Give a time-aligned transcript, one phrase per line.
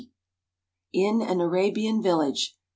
[0.01, 0.15] 45.
[0.93, 2.57] IN AN ARABIAN VILLAGE.